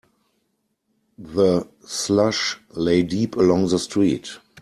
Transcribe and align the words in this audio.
The 1.19 1.69
slush 1.85 2.59
lay 2.71 3.03
deep 3.03 3.35
along 3.35 3.67
the 3.67 3.77
street. 3.77 4.31